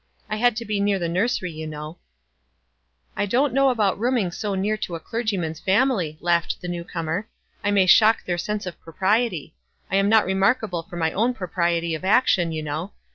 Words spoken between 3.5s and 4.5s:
know about rooming